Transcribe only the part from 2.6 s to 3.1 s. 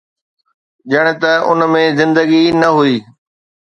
نه هئي.